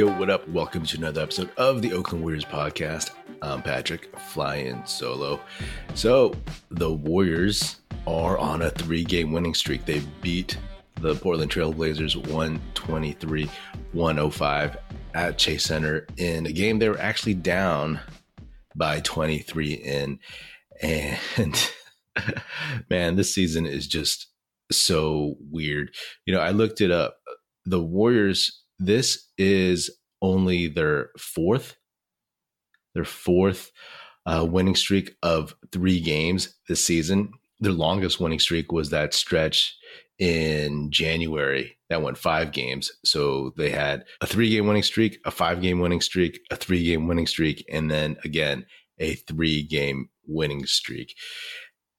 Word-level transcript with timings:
Yo, 0.00 0.10
what 0.18 0.30
up? 0.30 0.48
Welcome 0.48 0.86
to 0.86 0.96
another 0.96 1.20
episode 1.20 1.50
of 1.58 1.82
the 1.82 1.92
Oakland 1.92 2.24
Warriors 2.24 2.46
podcast. 2.46 3.10
I'm 3.42 3.60
Patrick, 3.60 4.18
flying 4.18 4.82
solo. 4.86 5.38
So, 5.92 6.32
the 6.70 6.90
Warriors 6.90 7.82
are 8.06 8.38
on 8.38 8.62
a 8.62 8.70
three 8.70 9.04
game 9.04 9.30
winning 9.30 9.52
streak. 9.52 9.84
They 9.84 10.00
beat 10.22 10.56
the 11.02 11.16
Portland 11.16 11.50
Trailblazers 11.50 12.16
123 12.16 13.50
105 13.92 14.76
at 15.12 15.36
Chase 15.36 15.64
Center 15.64 16.06
in 16.16 16.46
a 16.46 16.52
game 16.52 16.78
they 16.78 16.88
were 16.88 16.98
actually 16.98 17.34
down 17.34 18.00
by 18.74 19.00
23 19.00 19.74
in. 19.74 20.18
And 20.80 21.72
man, 22.88 23.16
this 23.16 23.34
season 23.34 23.66
is 23.66 23.86
just 23.86 24.28
so 24.72 25.36
weird. 25.50 25.94
You 26.24 26.32
know, 26.32 26.40
I 26.40 26.52
looked 26.52 26.80
it 26.80 26.90
up. 26.90 27.18
The 27.66 27.82
Warriors 27.82 28.59
this 28.80 29.28
is 29.38 29.90
only 30.22 30.66
their 30.66 31.10
fourth, 31.18 31.76
their 32.94 33.04
fourth 33.04 33.70
uh, 34.26 34.44
winning 34.48 34.74
streak 34.74 35.16
of 35.22 35.54
three 35.70 36.00
games 36.00 36.56
this 36.66 36.84
season. 36.84 37.32
Their 37.60 37.72
longest 37.72 38.20
winning 38.20 38.38
streak 38.38 38.72
was 38.72 38.90
that 38.90 39.12
stretch 39.14 39.76
in 40.18 40.90
January 40.90 41.76
that 41.90 42.02
went 42.02 42.18
five 42.18 42.52
games. 42.52 42.90
So 43.04 43.52
they 43.56 43.70
had 43.70 44.04
a 44.20 44.26
three 44.26 44.48
game 44.50 44.66
winning 44.66 44.82
streak, 44.82 45.18
a 45.26 45.30
five 45.30 45.60
game 45.60 45.80
winning 45.80 46.00
streak, 46.00 46.40
a 46.50 46.56
three 46.56 46.84
game 46.84 47.06
winning 47.06 47.26
streak, 47.26 47.64
and 47.70 47.90
then 47.90 48.16
again, 48.24 48.64
a 48.98 49.14
three 49.14 49.62
game 49.62 50.08
winning 50.26 50.64
streak. 50.66 51.14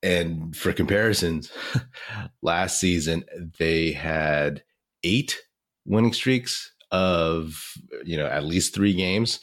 And 0.03 0.55
for 0.55 0.73
comparisons, 0.73 1.51
last 2.41 2.79
season 2.79 3.23
they 3.59 3.91
had 3.91 4.63
eight 5.03 5.39
winning 5.85 6.13
streaks 6.13 6.71
of 6.91 7.73
you 8.03 8.17
know 8.17 8.27
at 8.27 8.45
least 8.45 8.73
three 8.73 8.93
games. 8.93 9.39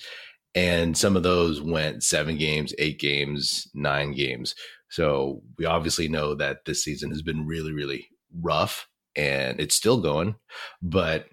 And 0.55 0.97
some 0.97 1.17
of 1.17 1.22
those 1.22 1.61
went 1.61 2.03
seven 2.03 2.36
games 2.36 2.75
eight 2.78 2.98
games 2.98 3.69
nine 3.75 4.12
games. 4.12 4.55
So 4.91 5.42
we 5.58 5.67
obviously 5.67 6.08
know 6.08 6.34
that 6.34 6.64
this 6.64 6.83
season 6.83 7.11
has 7.11 7.22
been 7.22 7.47
really 7.47 7.72
really 7.72 8.08
rough 8.41 8.89
and 9.17 9.58
it's 9.58 9.75
still 9.75 10.00
going 10.00 10.34
but 10.83 11.28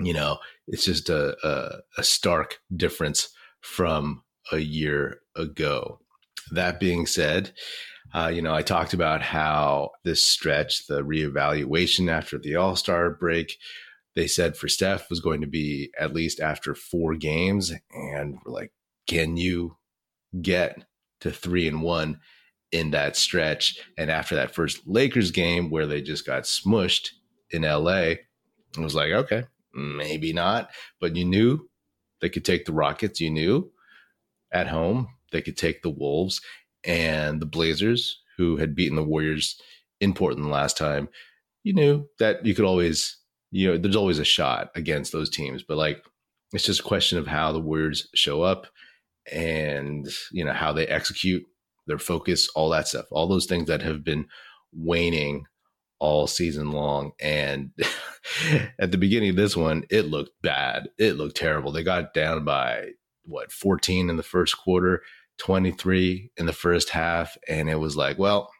you 0.00 0.12
know 0.12 0.38
it's 0.66 0.84
just 0.84 1.08
a, 1.08 1.36
a, 1.46 1.78
a 1.98 2.02
stark 2.02 2.58
difference 2.74 3.28
from 3.60 4.22
a 4.52 4.58
year 4.58 5.20
ago. 5.36 6.00
That 6.52 6.80
being 6.80 7.06
said 7.06 7.52
uh, 8.12 8.26
you 8.26 8.42
know, 8.42 8.54
I 8.54 8.62
talked 8.62 8.92
about 8.92 9.22
how 9.22 9.90
this 10.04 10.26
stretch, 10.26 10.86
the 10.86 11.02
reevaluation 11.02 12.10
after 12.10 12.38
the 12.38 12.56
All 12.56 12.74
Star 12.76 13.10
break, 13.10 13.56
they 14.14 14.26
said 14.26 14.56
for 14.56 14.68
Steph 14.68 15.08
was 15.08 15.20
going 15.20 15.40
to 15.40 15.46
be 15.46 15.90
at 15.98 16.12
least 16.12 16.40
after 16.40 16.74
four 16.74 17.14
games. 17.14 17.72
And 17.92 18.38
we're 18.44 18.52
like, 18.52 18.72
can 19.06 19.36
you 19.36 19.76
get 20.40 20.84
to 21.20 21.30
three 21.30 21.68
and 21.68 21.82
one 21.82 22.20
in 22.72 22.90
that 22.90 23.16
stretch? 23.16 23.78
And 23.96 24.10
after 24.10 24.34
that 24.34 24.54
first 24.54 24.86
Lakers 24.86 25.30
game 25.30 25.70
where 25.70 25.86
they 25.86 26.02
just 26.02 26.26
got 26.26 26.44
smushed 26.44 27.08
in 27.50 27.62
LA, 27.62 27.92
it 27.92 28.20
was 28.78 28.94
like, 28.94 29.12
okay, 29.12 29.44
maybe 29.74 30.32
not. 30.32 30.70
But 31.00 31.16
you 31.16 31.24
knew 31.24 31.68
they 32.20 32.28
could 32.28 32.44
take 32.44 32.64
the 32.64 32.72
Rockets. 32.72 33.20
You 33.20 33.30
knew 33.30 33.72
at 34.52 34.68
home 34.68 35.08
they 35.32 35.42
could 35.42 35.56
take 35.56 35.82
the 35.82 35.90
Wolves 35.90 36.40
and 36.84 37.40
the 37.40 37.46
Blazers, 37.46 38.20
who 38.36 38.56
had 38.56 38.74
beaten 38.74 38.96
the 38.96 39.04
Warriors 39.04 39.60
in 40.00 40.14
Portland 40.14 40.50
last 40.50 40.76
time. 40.76 41.08
You 41.62 41.74
knew 41.74 42.08
that 42.18 42.44
you 42.44 42.54
could 42.54 42.64
always 42.64 43.19
you 43.50 43.68
know, 43.68 43.78
there's 43.78 43.96
always 43.96 44.18
a 44.18 44.24
shot 44.24 44.70
against 44.74 45.12
those 45.12 45.30
teams, 45.30 45.62
but 45.62 45.76
like 45.76 46.02
it's 46.52 46.64
just 46.64 46.80
a 46.80 46.84
question 46.84 47.18
of 47.18 47.26
how 47.26 47.52
the 47.52 47.60
Warriors 47.60 48.08
show 48.14 48.42
up 48.42 48.66
and, 49.30 50.08
you 50.32 50.44
know, 50.44 50.52
how 50.52 50.72
they 50.72 50.86
execute 50.86 51.44
their 51.86 51.98
focus, 51.98 52.48
all 52.54 52.70
that 52.70 52.88
stuff, 52.88 53.06
all 53.10 53.28
those 53.28 53.46
things 53.46 53.66
that 53.68 53.82
have 53.82 54.04
been 54.04 54.26
waning 54.72 55.44
all 55.98 56.26
season 56.26 56.70
long. 56.70 57.12
And 57.20 57.70
at 58.78 58.90
the 58.90 58.98
beginning 58.98 59.30
of 59.30 59.36
this 59.36 59.56
one, 59.56 59.84
it 59.90 60.06
looked 60.06 60.32
bad. 60.42 60.88
It 60.98 61.16
looked 61.16 61.36
terrible. 61.36 61.72
They 61.72 61.82
got 61.82 62.14
down 62.14 62.44
by 62.44 62.90
what, 63.24 63.52
14 63.52 64.10
in 64.10 64.16
the 64.16 64.22
first 64.22 64.56
quarter, 64.58 65.02
23 65.38 66.32
in 66.36 66.46
the 66.46 66.52
first 66.52 66.90
half. 66.90 67.36
And 67.48 67.68
it 67.68 67.78
was 67.78 67.96
like, 67.96 68.18
well, 68.18 68.50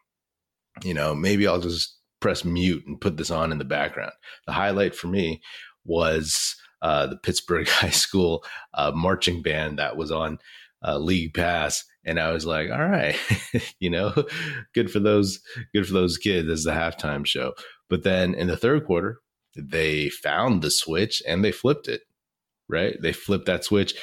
you 0.83 0.93
know, 0.93 1.13
maybe 1.13 1.47
I'll 1.47 1.59
just 1.59 1.97
press 2.21 2.45
mute 2.45 2.83
and 2.87 3.01
put 3.01 3.17
this 3.17 3.31
on 3.31 3.51
in 3.51 3.57
the 3.57 3.65
background. 3.65 4.13
The 4.45 4.53
highlight 4.53 4.95
for 4.95 5.07
me 5.07 5.41
was 5.83 6.55
uh, 6.81 7.07
the 7.07 7.17
Pittsburg 7.17 7.67
High 7.69 7.89
School 7.89 8.43
uh, 8.73 8.91
marching 8.95 9.41
band 9.41 9.79
that 9.79 9.97
was 9.97 10.11
on 10.11 10.39
uh, 10.85 10.97
League 10.97 11.33
Pass, 11.33 11.83
and 12.05 12.19
I 12.19 12.31
was 12.31 12.45
like, 12.45 12.69
"All 12.71 12.85
right, 12.87 13.15
you 13.79 13.89
know, 13.89 14.13
good 14.73 14.91
for 14.91 14.99
those, 14.99 15.39
good 15.73 15.85
for 15.85 15.93
those 15.93 16.17
kids." 16.17 16.49
as 16.49 16.63
the 16.63 16.71
halftime 16.71 17.25
show. 17.25 17.53
But 17.89 18.03
then 18.03 18.33
in 18.33 18.47
the 18.47 18.57
third 18.57 18.85
quarter, 18.85 19.19
they 19.55 20.09
found 20.09 20.61
the 20.61 20.71
switch 20.71 21.21
and 21.27 21.43
they 21.43 21.51
flipped 21.51 21.87
it. 21.87 22.01
Right, 22.67 22.95
they 23.01 23.11
flipped 23.11 23.45
that 23.47 23.65
switch, 23.65 23.93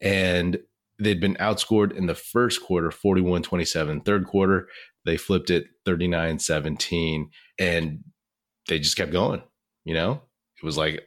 and 0.00 0.58
they'd 0.98 1.20
been 1.20 1.36
outscored 1.36 1.92
in 1.92 2.06
the 2.06 2.14
first 2.14 2.62
quarter 2.62 2.90
41 2.90 3.42
27 3.42 4.00
third 4.00 4.26
quarter 4.26 4.68
they 5.06 5.16
flipped 5.16 5.50
it 5.50 5.66
39 5.84 6.38
17 6.38 7.30
and 7.58 8.04
they 8.68 8.78
just 8.78 8.96
kept 8.96 9.12
going. 9.12 9.42
You 9.84 9.94
know, 9.94 10.22
it 10.60 10.64
was 10.64 10.76
like 10.76 11.06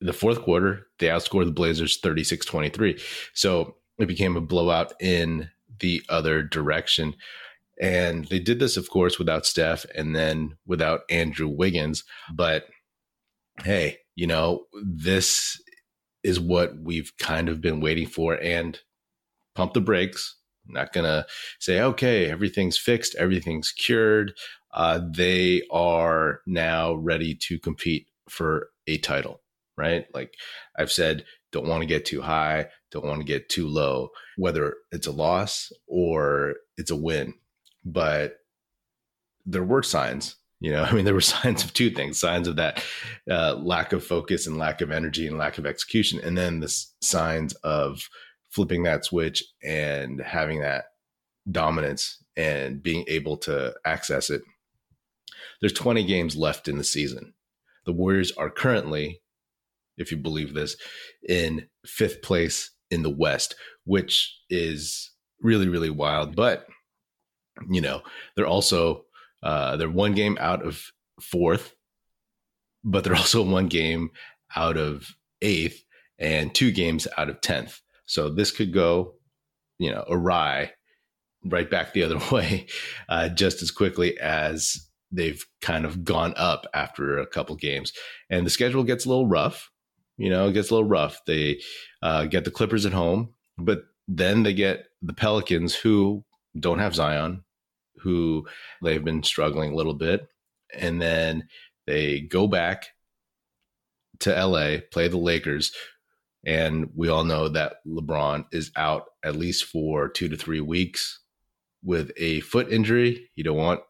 the 0.00 0.12
fourth 0.12 0.42
quarter, 0.42 0.86
they 0.98 1.06
outscored 1.06 1.46
the 1.46 1.52
Blazers 1.52 1.98
36 1.98 2.44
23. 2.44 3.00
So 3.32 3.76
it 3.98 4.06
became 4.06 4.36
a 4.36 4.40
blowout 4.40 4.92
in 5.00 5.50
the 5.80 6.02
other 6.08 6.42
direction. 6.42 7.14
And 7.80 8.26
they 8.26 8.38
did 8.38 8.58
this, 8.58 8.76
of 8.76 8.90
course, 8.90 9.18
without 9.18 9.46
Steph 9.46 9.84
and 9.94 10.16
then 10.16 10.56
without 10.66 11.02
Andrew 11.10 11.48
Wiggins. 11.48 12.04
But 12.34 12.66
hey, 13.64 13.98
you 14.14 14.26
know, 14.26 14.64
this 14.82 15.60
is 16.22 16.40
what 16.40 16.76
we've 16.78 17.12
kind 17.18 17.48
of 17.48 17.60
been 17.60 17.80
waiting 17.80 18.06
for. 18.06 18.34
And 18.34 18.78
pump 19.54 19.72
the 19.72 19.80
brakes. 19.80 20.36
I'm 20.66 20.74
not 20.74 20.92
going 20.92 21.04
to 21.04 21.26
say, 21.58 21.80
okay, 21.80 22.30
everything's 22.30 22.78
fixed, 22.78 23.14
everything's 23.16 23.70
cured 23.72 24.32
uh, 24.76 25.00
they 25.10 25.62
are 25.70 26.42
now 26.46 26.94
ready 26.94 27.34
to 27.34 27.58
compete 27.58 28.06
for 28.28 28.68
a 28.86 28.98
title, 28.98 29.40
right? 29.76 30.06
Like 30.14 30.34
I've 30.78 30.92
said, 30.92 31.24
don't 31.50 31.66
want 31.66 31.80
to 31.80 31.86
get 31.86 32.04
too 32.04 32.20
high, 32.20 32.66
don't 32.90 33.06
want 33.06 33.20
to 33.20 33.26
get 33.26 33.48
too 33.48 33.66
low, 33.66 34.10
whether 34.36 34.74
it's 34.92 35.06
a 35.06 35.12
loss 35.12 35.72
or 35.86 36.56
it's 36.76 36.90
a 36.90 36.96
win. 36.96 37.34
But 37.86 38.36
there 39.46 39.64
were 39.64 39.82
signs, 39.82 40.36
you 40.60 40.70
know, 40.70 40.82
I 40.84 40.92
mean, 40.92 41.06
there 41.06 41.14
were 41.14 41.22
signs 41.22 41.64
of 41.64 41.72
two 41.72 41.88
things 41.88 42.20
signs 42.20 42.46
of 42.46 42.56
that 42.56 42.84
uh, 43.30 43.54
lack 43.54 43.94
of 43.94 44.04
focus 44.04 44.46
and 44.46 44.58
lack 44.58 44.82
of 44.82 44.90
energy 44.90 45.26
and 45.26 45.38
lack 45.38 45.56
of 45.56 45.64
execution. 45.64 46.20
And 46.22 46.36
then 46.36 46.60
the 46.60 46.68
signs 47.00 47.54
of 47.54 48.10
flipping 48.50 48.82
that 48.84 49.04
switch 49.04 49.44
and 49.62 50.20
having 50.20 50.60
that 50.60 50.86
dominance 51.50 52.22
and 52.36 52.82
being 52.82 53.04
able 53.08 53.36
to 53.36 53.74
access 53.84 54.30
it 54.30 54.42
there's 55.60 55.72
20 55.72 56.04
games 56.04 56.36
left 56.36 56.68
in 56.68 56.78
the 56.78 56.84
season. 56.84 57.34
The 57.84 57.92
Warriors 57.92 58.32
are 58.32 58.50
currently, 58.50 59.20
if 59.96 60.10
you 60.10 60.18
believe 60.18 60.54
this, 60.54 60.76
in 61.28 61.68
fifth 61.84 62.22
place 62.22 62.70
in 62.90 63.02
the 63.02 63.10
West, 63.10 63.54
which 63.84 64.38
is 64.50 65.10
really, 65.40 65.68
really 65.68 65.90
wild. 65.90 66.36
But, 66.36 66.66
you 67.68 67.80
know, 67.80 68.02
they're 68.34 68.46
also, 68.46 69.04
uh, 69.42 69.76
they're 69.76 69.90
one 69.90 70.14
game 70.14 70.36
out 70.40 70.64
of 70.64 70.82
fourth, 71.20 71.74
but 72.84 73.04
they're 73.04 73.14
also 73.16 73.42
one 73.42 73.68
game 73.68 74.10
out 74.54 74.76
of 74.76 75.14
eighth 75.42 75.84
and 76.18 76.54
two 76.54 76.70
games 76.70 77.06
out 77.16 77.28
of 77.28 77.40
10th. 77.40 77.80
So 78.06 78.30
this 78.30 78.50
could 78.50 78.72
go, 78.72 79.14
you 79.78 79.90
know, 79.90 80.04
awry 80.08 80.72
right 81.44 81.70
back 81.70 81.92
the 81.92 82.02
other 82.02 82.18
way 82.32 82.66
uh, 83.08 83.28
just 83.28 83.62
as 83.62 83.70
quickly 83.70 84.18
as 84.18 84.88
they've 85.12 85.44
kind 85.60 85.84
of 85.84 86.04
gone 86.04 86.34
up 86.36 86.66
after 86.74 87.18
a 87.18 87.26
couple 87.26 87.56
games, 87.56 87.92
and 88.30 88.44
the 88.44 88.50
schedule 88.50 88.84
gets 88.84 89.04
a 89.04 89.08
little 89.08 89.28
rough. 89.28 89.70
You 90.18 90.30
know, 90.30 90.48
it 90.48 90.52
gets 90.52 90.70
a 90.70 90.74
little 90.74 90.88
rough. 90.88 91.20
They 91.26 91.60
uh, 92.02 92.24
get 92.24 92.44
the 92.44 92.50
Clippers 92.50 92.86
at 92.86 92.92
home, 92.92 93.34
but 93.58 93.82
then 94.08 94.42
they 94.42 94.54
get 94.54 94.86
the 95.02 95.12
Pelicans, 95.12 95.74
who 95.74 96.24
don't 96.58 96.78
have 96.78 96.94
Zion, 96.94 97.44
who 97.98 98.46
they've 98.82 99.04
been 99.04 99.22
struggling 99.22 99.72
a 99.72 99.76
little 99.76 99.94
bit, 99.94 100.26
and 100.74 101.00
then 101.00 101.48
they 101.86 102.20
go 102.20 102.46
back 102.46 102.86
to 104.20 104.30
LA, 104.30 104.78
play 104.90 105.08
the 105.08 105.18
Lakers, 105.18 105.72
and 106.46 106.90
we 106.94 107.08
all 107.08 107.24
know 107.24 107.48
that 107.48 107.84
LeBron 107.86 108.46
is 108.52 108.70
out 108.76 109.06
at 109.24 109.34
least 109.34 109.64
for 109.64 110.08
two 110.08 110.28
to 110.28 110.36
three 110.36 110.60
weeks 110.60 111.20
with 111.82 112.12
a 112.16 112.40
foot 112.40 112.72
injury. 112.72 113.28
You 113.34 113.42
don't 113.42 113.56
want 113.56 113.80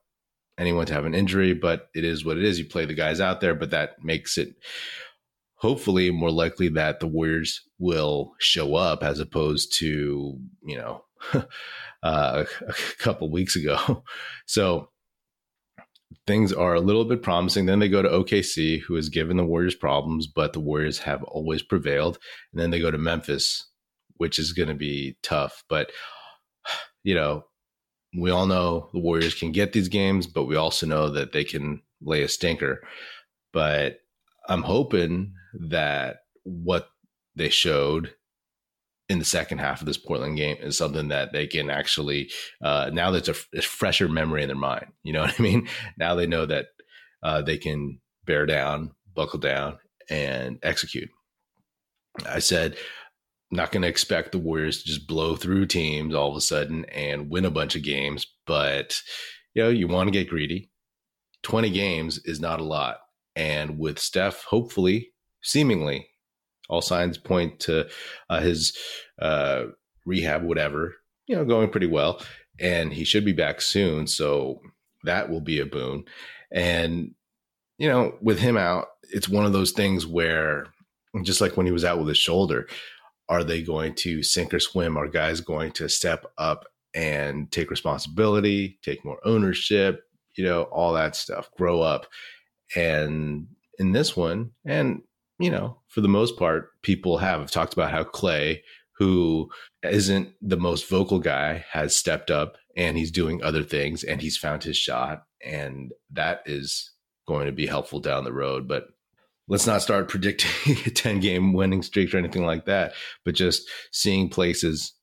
anyone 0.59 0.87
to 0.87 0.95
have 0.95 1.05
an 1.05 1.15
injury, 1.15 1.53
but 1.53 1.89
it 1.95 2.03
is 2.03 2.25
what 2.25 2.39
it 2.39 2.45
is. 2.45 2.59
You 2.59 2.65
play 2.65 2.87
the 2.87 2.95
guys 2.95 3.21
out 3.21 3.43
there, 3.43 3.55
but 3.55 3.71
that 3.71 4.03
makes 4.03 4.39
it 4.39 4.55
hopefully 5.57 6.11
more 6.11 6.31
likely 6.31 6.69
that 6.71 6.99
the 6.99 7.07
Warriors 7.07 7.63
will 7.79 8.33
show 8.39 8.75
up 8.75 9.03
as 9.03 9.21
opposed 9.21 9.77
to, 9.79 10.39
you 10.65 10.77
know, 10.79 11.05
uh, 12.03 12.45
a 12.69 12.75
couple 12.99 13.31
weeks 13.31 13.57
ago. 13.57 14.03
So 14.49 14.91
things 16.27 16.53
are 16.53 16.75
a 16.75 16.81
little 16.81 17.05
bit 17.05 17.23
promising. 17.23 17.67
Then 17.67 17.79
they 17.79 17.89
go 17.89 18.03
to 18.03 18.09
OKC, 18.09 18.81
who 18.81 18.95
has 18.95 19.09
given 19.09 19.37
the 19.37 19.45
Warriors 19.45 19.75
problems, 19.75 20.27
but 20.27 20.53
the 20.53 20.61
Warriors 20.61 20.99
have 21.01 21.23
always 21.25 21.63
prevailed. 21.63 22.19
And 22.53 22.61
then 22.61 22.71
they 22.71 22.81
go 22.81 22.91
to 22.91 22.99
Memphis, 22.99 23.69
which 24.17 24.39
is 24.39 24.53
going 24.53 24.69
to 24.69 24.75
be 24.75 25.17
tough. 25.23 25.65
But, 25.69 25.91
you 27.03 27.15
know, 27.15 27.45
we 28.17 28.31
all 28.31 28.47
know 28.47 28.89
the 28.93 29.01
Warriors 29.01 29.35
can 29.35 29.53
get 29.53 29.73
these 29.73 29.89
games, 29.89 30.27
but 30.27 30.45
we 30.45 30.57
also 30.57 30.87
know 30.87 31.11
that 31.11 31.33
they 31.33 31.45
can 31.45 31.83
lay 32.01 32.23
a 32.23 32.29
stinker. 32.29 32.83
But 33.53 34.01
I'm 34.49 34.63
hoping 34.63 35.33
that 35.69 36.19
what 36.45 36.89
they 37.35 37.49
showed 37.49 38.15
in 39.09 39.19
the 39.19 39.25
second 39.25 39.59
half 39.59 39.81
of 39.81 39.87
this 39.87 39.99
Portland 39.99 40.37
game 40.37 40.57
is 40.61 40.77
something 40.77 41.09
that 41.09 41.33
they 41.33 41.47
can 41.47 41.71
actually 41.71 42.31
uh, 42.63 42.91
now 42.93 43.11
that's 43.11 43.29
a, 43.29 43.35
a, 43.55 43.63
fresher 43.63 44.09
memory 44.09 44.43
in 44.43 44.49
their 44.49 44.57
mind. 44.57 44.87
You 45.03 45.13
know 45.13 45.21
what 45.23 45.39
I 45.39 45.43
mean? 45.43 45.69
Now 45.97 46.15
they 46.15 46.27
know 46.27 46.47
that 46.47 46.67
uh, 47.23 47.43
they 47.43 47.59
can 47.59 48.01
bear 48.25 48.47
down, 48.47 48.93
buckle 49.15 49.39
down, 49.39 49.79
and 50.11 50.59
execute. 50.63 51.09
I 52.29 52.39
said, 52.39 52.77
not 53.51 53.71
going 53.71 53.83
to 53.83 53.89
expect 53.89 54.33
the 54.33 54.39
Warriors 54.39 54.83
to 54.83 54.89
just 54.89 55.07
blow 55.07 55.37
through 55.37 55.67
teams 55.67 56.15
all 56.15 56.31
of 56.31 56.37
a 56.37 56.41
sudden 56.41 56.85
and 56.87 57.31
win 57.31 57.45
a 57.45 57.51
bunch 57.51 57.77
of 57.77 57.85
games, 57.85 58.27
but 58.47 59.01
you 59.55 59.63
know 59.63 59.69
you 59.69 59.87
want 59.87 60.09
to 60.09 60.13
get 60.13 60.29
greedy. 60.29 60.71
Twenty 61.43 61.71
games 61.71 62.19
is 62.25 62.41
not 62.41 62.61
a 62.61 62.65
lot, 62.65 62.99
and 63.37 63.79
with 63.79 64.01
Steph, 64.01 64.43
hopefully, 64.45 65.11
seemingly 65.43 66.09
all 66.69 66.83
signs 66.83 67.19
point 67.19 67.61
to 67.61 67.89
uh, 68.29 68.41
his 68.41 68.77
uh, 69.21 69.65
rehab, 70.05 70.43
whatever, 70.43 70.97
you 71.27 71.37
know, 71.37 71.45
going 71.45 71.71
pretty 71.71 71.87
well. 71.87 72.21
And 72.59 72.93
he 72.93 73.05
should 73.05 73.25
be 73.25 73.33
back 73.33 73.61
soon. 73.61 74.07
So 74.07 74.61
that 75.05 75.29
will 75.29 75.41
be 75.41 75.61
a 75.61 75.67
boon. 75.67 76.05
And, 76.51 77.15
you 77.79 77.89
know, 77.89 78.17
with 78.21 78.39
him 78.39 78.57
out, 78.57 78.87
it's 79.03 79.29
one 79.29 79.45
of 79.45 79.53
those 79.53 79.73
things 79.73 80.07
where, 80.07 80.67
just 81.23 81.41
like 81.41 81.57
when 81.57 81.67
he 81.67 81.73
was 81.73 81.85
out 81.85 81.99
with 81.99 82.09
his 82.09 82.19
shoulder, 82.19 82.69
are 83.29 83.45
they 83.45 83.63
going 83.63 83.95
to 83.97 84.23
sink 84.23 84.55
or 84.55 84.61
swim? 84.61 84.97
Are 84.97 85.09
guys 85.09 85.41
going 85.41 85.73
to 85.73 85.89
step 85.89 86.27
up 86.39 86.67
and 86.95 87.51
take 87.51 87.71
responsibility, 87.71 88.79
take 88.83 89.05
more 89.05 89.19
ownership, 89.25 90.05
you 90.37 90.45
know, 90.45 90.63
all 90.65 90.93
that 90.95 91.17
stuff, 91.17 91.51
grow 91.57 91.81
up? 91.81 92.07
And 92.75 93.49
in 93.79 93.93
this 93.93 94.17
one, 94.17 94.53
and 94.65 95.03
you 95.39 95.51
know, 95.51 95.79
for 95.89 96.01
the 96.01 96.09
most 96.09 96.37
part, 96.39 96.71
people 96.83 97.19
have 97.19 97.51
talked 97.51 97.73
about 97.73 97.91
how 97.91 98.05
Clay, 98.05 98.63
who 98.99 99.51
isn't 99.83 100.33
the 100.41 100.57
most 100.57 100.89
vocal 100.89 101.19
guy, 101.19 101.65
has 101.71 101.95
stepped 101.95 102.31
up 102.31 102.57
and 102.77 102.97
he's 102.97 103.11
doing 103.11 103.43
other 103.43 103.63
things 103.63 104.03
and 104.03 104.21
he's 104.21 104.37
found 104.37 104.65
his 104.65 104.77
shot. 104.77 105.25
And 105.45 105.93
that 106.13 106.43
is 106.47 106.93
going 107.27 107.47
to 107.47 107.53
be 107.53 107.67
helpful 107.67 108.01
down 108.01 108.25
the 108.25 108.33
road. 108.33 108.67
But 108.67 108.89
let's 109.49 109.67
not 109.67 109.83
start 109.83 110.09
predicting 110.11 110.77
a 110.87 110.91
10 110.91 111.21
game 111.21 111.53
winning 111.53 111.83
streak 111.83 112.15
or 112.15 112.19
anything 112.19 112.47
like 112.47 112.65
that, 112.67 112.95
but 113.25 113.35
just 113.35 113.69
seeing 113.93 114.29
places 114.29 114.95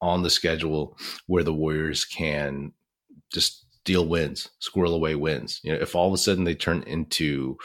on 0.00 0.22
the 0.22 0.30
schedule 0.30 0.96
where 1.26 1.42
the 1.42 1.52
Warriors 1.52 2.04
can 2.04 2.72
just 3.32 3.66
steal 3.80 4.06
wins, 4.06 4.48
squirrel 4.60 4.94
away 4.94 5.14
wins. 5.14 5.60
You 5.62 5.72
know, 5.72 5.78
if 5.80 5.94
all 5.94 6.08
of 6.08 6.14
a 6.14 6.18
sudden 6.18 6.44
they 6.44 6.54
turn 6.54 6.82
into 6.84 7.56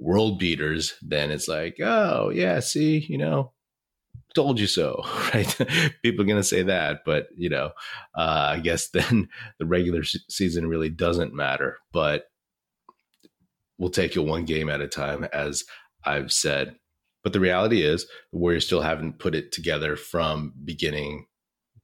world 0.00 0.38
beaters, 0.38 0.94
then 1.02 1.30
it's 1.30 1.48
like, 1.48 1.76
oh 1.80 2.30
yeah, 2.30 2.60
see, 2.60 2.98
you 3.08 3.18
know, 3.18 3.52
told 4.34 4.60
you 4.60 4.66
so, 4.66 5.02
right? 5.34 5.56
People 6.02 6.22
are 6.22 6.28
going 6.28 6.36
to 6.36 6.44
say 6.44 6.62
that, 6.62 7.00
but 7.04 7.28
you 7.36 7.48
know, 7.48 7.70
uh, 8.16 8.54
I 8.54 8.60
guess 8.60 8.88
then 8.92 9.28
the 9.58 9.66
regular 9.66 10.04
season 10.04 10.68
really 10.68 10.90
doesn't 10.90 11.34
matter. 11.34 11.78
But 11.92 12.24
we'll 13.78 13.90
take 13.90 14.16
it 14.16 14.20
one 14.20 14.44
game 14.44 14.68
at 14.68 14.80
a 14.80 14.88
time, 14.88 15.24
as 15.32 15.64
I've 16.04 16.32
said. 16.32 16.76
But 17.24 17.32
the 17.32 17.40
reality 17.40 17.82
is, 17.82 18.06
the 18.32 18.38
Warriors 18.38 18.66
still 18.66 18.82
haven't 18.82 19.18
put 19.18 19.34
it 19.34 19.50
together 19.50 19.96
from 19.96 20.52
beginning 20.64 21.26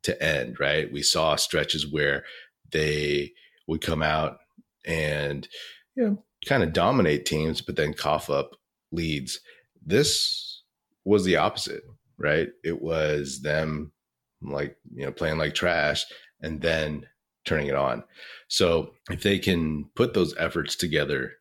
to 0.05 0.23
end, 0.23 0.61
right? 0.61 0.93
We 0.93 1.03
saw 1.03 1.35
stretches 1.37 1.91
where 1.91 2.25
they 2.71 3.33
would 3.67 3.81
come 3.81 4.03
out 4.03 4.39
and 4.85 5.47
you 5.95 6.05
know 6.05 6.25
kind 6.47 6.63
of 6.63 6.73
dominate 6.73 7.27
teams, 7.27 7.61
but 7.61 7.77
then 7.77 7.95
cough 7.95 8.31
up 8.31 8.57
leads. 8.91 9.41
This 9.85 10.63
was 11.05 11.25
the 11.25 11.37
opposite, 11.37 11.83
right? 12.19 12.49
It 12.65 12.83
was 12.83 13.43
them 13.43 13.93
like, 14.41 14.77
you 14.95 15.05
know, 15.05 15.13
playing 15.13 15.39
like 15.39 15.55
trash 15.55 16.05
and 16.41 16.61
then 16.61 17.07
turning 17.45 17.69
it 17.69 17.75
on. 17.75 18.05
So 18.49 18.95
if 19.11 19.23
they 19.23 19.39
can 19.39 19.91
put 19.95 20.15
those 20.15 20.37
efforts 20.37 20.77
together, 20.77 21.33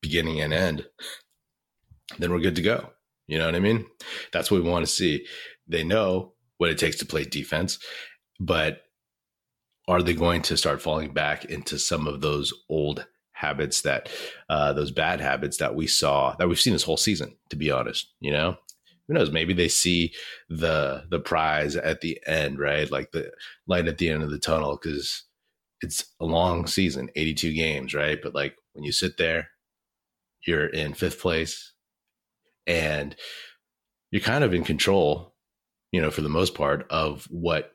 beginning 0.00 0.40
and 0.40 0.52
end, 0.52 0.86
then 2.18 2.30
we're 2.30 2.40
good 2.40 2.56
to 2.56 2.62
go. 2.62 2.90
You 3.26 3.38
know 3.38 3.46
what 3.46 3.56
I 3.56 3.60
mean? 3.60 3.86
That's 4.32 4.50
what 4.50 4.62
we 4.62 4.70
want 4.70 4.86
to 4.86 4.92
see. 4.92 5.26
They 5.66 5.82
know 5.82 6.34
what 6.58 6.70
it 6.70 6.78
takes 6.78 6.96
to 6.98 7.06
play 7.06 7.24
defense, 7.24 7.78
but 8.38 8.82
are 9.88 10.02
they 10.02 10.14
going 10.14 10.42
to 10.42 10.56
start 10.56 10.82
falling 10.82 11.12
back 11.12 11.44
into 11.44 11.78
some 11.78 12.06
of 12.06 12.20
those 12.20 12.52
old 12.68 13.06
habits 13.36 13.82
that 13.82 14.08
uh, 14.48 14.72
those 14.72 14.90
bad 14.90 15.20
habits 15.20 15.58
that 15.58 15.74
we 15.74 15.86
saw 15.86 16.34
that 16.36 16.48
we've 16.48 16.58
seen 16.58 16.72
this 16.72 16.82
whole 16.82 16.96
season. 16.96 17.36
To 17.50 17.56
be 17.56 17.70
honest, 17.70 18.12
you 18.18 18.32
know, 18.32 18.56
who 19.06 19.14
knows? 19.14 19.30
Maybe 19.30 19.52
they 19.52 19.68
see 19.68 20.14
the 20.48 21.04
the 21.10 21.20
prize 21.20 21.76
at 21.76 22.00
the 22.00 22.18
end, 22.26 22.58
right? 22.58 22.90
Like 22.90 23.12
the 23.12 23.30
light 23.66 23.88
at 23.88 23.98
the 23.98 24.08
end 24.08 24.22
of 24.22 24.30
the 24.30 24.38
tunnel, 24.38 24.78
because 24.80 25.24
it's 25.82 26.04
a 26.20 26.24
long 26.24 26.66
season, 26.66 27.10
eighty 27.14 27.34
two 27.34 27.52
games, 27.52 27.94
right? 27.94 28.18
But 28.20 28.34
like 28.34 28.56
when 28.72 28.84
you 28.84 28.92
sit 28.92 29.18
there, 29.18 29.48
you're 30.46 30.66
in 30.66 30.94
fifth 30.94 31.20
place, 31.20 31.72
and 32.66 33.14
you're 34.10 34.22
kind 34.22 34.44
of 34.44 34.54
in 34.54 34.64
control, 34.64 35.34
you 35.92 36.00
know, 36.00 36.10
for 36.10 36.22
the 36.22 36.28
most 36.28 36.54
part 36.54 36.86
of 36.90 37.26
what 37.30 37.72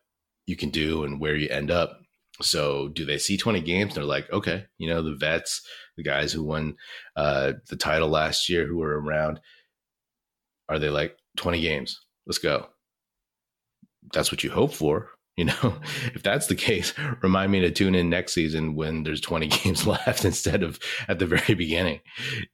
you 0.47 0.55
can 0.55 0.69
do 0.69 1.03
and 1.03 1.19
where 1.19 1.35
you 1.35 1.47
end 1.49 1.69
up 1.69 2.00
so 2.41 2.89
do 2.89 3.05
they 3.05 3.17
see 3.17 3.37
20 3.37 3.61
games? 3.61 3.95
They're 3.95 4.03
like, 4.03 4.31
okay, 4.31 4.65
you 4.77 4.89
know, 4.89 5.01
the 5.01 5.15
vets, 5.15 5.61
the 5.97 6.03
guys 6.03 6.33
who 6.33 6.43
won 6.43 6.75
uh, 7.15 7.53
the 7.69 7.75
title 7.75 8.09
last 8.09 8.49
year 8.49 8.65
who 8.65 8.77
were 8.77 8.99
around, 8.99 9.39
are 10.69 10.79
they 10.79 10.89
like 10.89 11.17
20 11.37 11.61
games? 11.61 11.99
Let's 12.25 12.37
go. 12.37 12.67
That's 14.13 14.31
what 14.31 14.43
you 14.43 14.51
hope 14.51 14.73
for. 14.73 15.09
You 15.37 15.45
know, 15.45 15.75
if 16.13 16.23
that's 16.23 16.47
the 16.47 16.55
case, 16.55 16.93
remind 17.23 17.53
me 17.53 17.61
to 17.61 17.71
tune 17.71 17.95
in 17.95 18.09
next 18.09 18.33
season 18.33 18.75
when 18.75 19.03
there's 19.03 19.21
20 19.21 19.47
games 19.63 19.87
left 19.87 20.25
instead 20.25 20.61
of 20.61 20.77
at 21.07 21.19
the 21.19 21.25
very 21.25 21.55
beginning. 21.55 22.01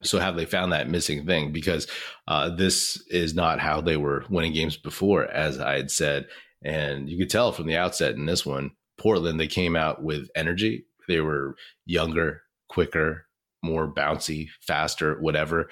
So 0.04 0.20
have 0.20 0.36
they 0.36 0.46
found 0.46 0.72
that 0.72 0.88
missing 0.88 1.26
thing? 1.26 1.52
Because 1.52 1.88
uh, 2.28 2.54
this 2.54 3.02
is 3.08 3.34
not 3.34 3.58
how 3.58 3.80
they 3.80 3.96
were 3.96 4.24
winning 4.30 4.52
games 4.52 4.76
before, 4.76 5.24
as 5.24 5.58
I 5.58 5.76
had 5.76 5.90
said. 5.90 6.28
And 6.62 7.10
you 7.10 7.18
could 7.18 7.30
tell 7.30 7.50
from 7.50 7.66
the 7.66 7.76
outset 7.76 8.14
in 8.14 8.26
this 8.26 8.46
one, 8.46 8.70
Portland, 8.98 9.38
they 9.38 9.46
came 9.46 9.76
out 9.76 10.02
with 10.02 10.28
energy. 10.34 10.84
They 11.06 11.20
were 11.20 11.56
younger, 11.86 12.42
quicker, 12.68 13.26
more 13.62 13.92
bouncy, 13.92 14.48
faster, 14.60 15.20
whatever. 15.20 15.68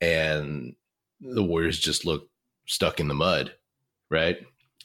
And 0.00 0.74
the 1.20 1.42
Warriors 1.42 1.78
just 1.78 2.04
looked 2.04 2.30
stuck 2.66 3.00
in 3.00 3.08
the 3.08 3.14
mud, 3.14 3.52
right? 4.10 4.38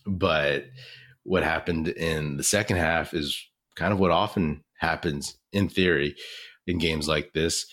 But 0.06 0.66
what 1.24 1.44
happened 1.44 1.88
in 1.88 2.38
the 2.38 2.44
second 2.44 2.78
half 2.78 3.14
is 3.14 3.44
kind 3.76 3.94
of 3.94 4.00
what 4.00 4.12
often 4.12 4.64
happens 4.80 5.38
in 5.52 5.70
theory 5.70 6.16
in 6.68 6.78
games 6.78 7.08
like 7.08 7.34
this, 7.34 7.66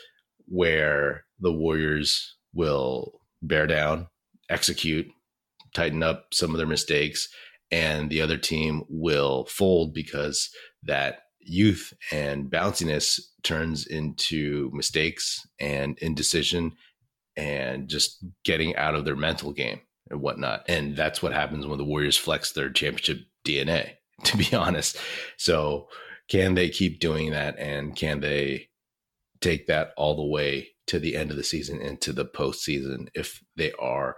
where 0.46 1.24
the 1.40 1.52
Warriors 1.52 2.36
will 2.54 3.20
bear 3.42 3.66
down, 3.66 4.08
execute, 4.48 5.06
tighten 5.74 6.02
up 6.02 6.32
some 6.32 6.50
of 6.50 6.58
their 6.58 6.66
mistakes, 6.66 7.28
and 7.70 8.10
the 8.10 8.20
other 8.20 8.38
team 8.38 8.84
will 8.88 9.44
fold 9.46 9.94
because 9.94 10.50
that 10.84 11.20
youth 11.40 11.92
and 12.12 12.50
bounciness 12.50 13.20
turns 13.42 13.86
into 13.86 14.70
mistakes 14.72 15.46
and 15.58 15.98
indecision 15.98 16.72
and 17.36 17.88
just 17.88 18.24
getting 18.44 18.76
out 18.76 18.94
of 18.94 19.04
their 19.04 19.16
mental 19.16 19.52
game 19.52 19.80
and 20.10 20.20
whatnot. 20.20 20.64
And 20.68 20.96
that's 20.96 21.22
what 21.22 21.32
happens 21.32 21.66
when 21.66 21.78
the 21.78 21.84
Warriors 21.84 22.16
flex 22.16 22.52
their 22.52 22.70
championship 22.70 23.20
DNA, 23.46 23.92
to 24.24 24.36
be 24.36 24.54
honest. 24.54 24.98
So, 25.36 25.88
can 26.28 26.54
they 26.54 26.68
keep 26.68 27.00
doing 27.00 27.30
that? 27.30 27.58
And 27.58 27.96
can 27.96 28.20
they 28.20 28.68
take 29.40 29.66
that 29.68 29.92
all 29.96 30.14
the 30.14 30.24
way 30.24 30.68
to 30.88 30.98
the 30.98 31.16
end 31.16 31.30
of 31.30 31.38
the 31.38 31.44
season 31.44 31.80
into 31.80 32.12
the 32.12 32.26
postseason 32.26 33.08
if 33.14 33.42
they 33.56 33.72
are 33.78 34.14